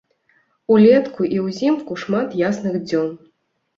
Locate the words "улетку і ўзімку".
0.75-1.99